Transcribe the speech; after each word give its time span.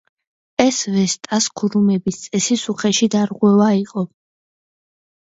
ეს 0.63 0.79
ვესტას 0.95 1.49
ქურუმების 1.61 2.19
წესის 2.23 2.67
უხეში 2.75 3.13
დარღვევა 3.19 3.73
იყო. 3.87 4.11